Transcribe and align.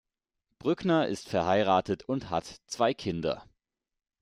Brückner 0.57 1.05
ist 1.05 1.29
verheiratet 1.29 2.01
und 2.09 2.31
hat 2.31 2.55
zwei 2.65 2.91
Kinder. 2.95 3.47